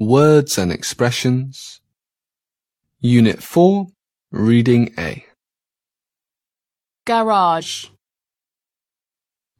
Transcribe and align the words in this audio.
Words 0.00 0.58
and 0.58 0.70
expressions. 0.70 1.80
Unit 3.00 3.42
4, 3.42 3.88
Reading 4.30 4.94
A. 4.96 5.24
garage, 7.04 7.86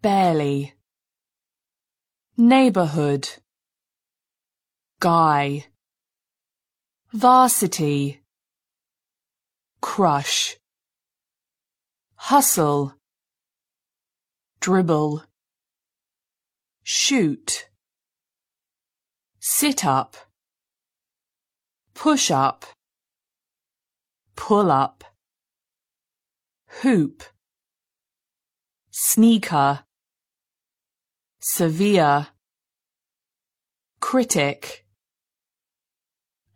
barely, 0.00 0.74
neighborhood, 2.36 3.28
guy, 5.00 5.64
varsity, 7.12 8.20
crush, 9.80 10.56
hustle, 12.14 12.95
dribble, 14.60 15.24
shoot, 16.84 17.68
sit 19.41 19.84
up, 19.84 20.16
push 21.98 22.30
up, 22.30 22.65
pull 24.37 24.70
up, 24.70 25.02
hoop, 26.83 27.24
sneaker, 28.93 29.80
severe, 31.41 32.29
critic, 33.98 34.87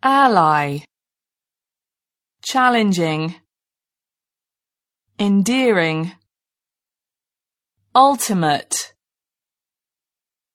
ally, 0.00 0.78
challenging, 2.44 3.34
endearing, 5.18 6.12
ultimate, 7.96 8.94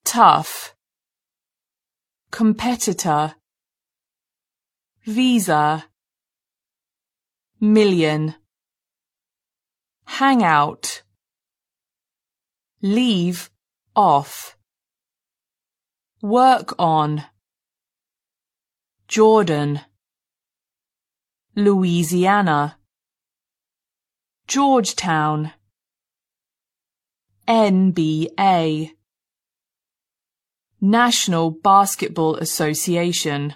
tough, 0.06 0.74
competitor, 2.32 3.36
visa, 5.08 5.86
million, 7.62 8.36
hang 10.06 10.44
out, 10.44 11.02
leave 12.82 13.50
off, 13.96 14.58
work 16.22 16.76
on, 16.78 17.24
Jordan, 19.08 19.80
Louisiana, 21.56 22.78
Georgetown, 24.46 25.54
NBA, 27.48 28.92
National 30.82 31.52
Basketball 31.52 32.36
Association. 32.36 33.56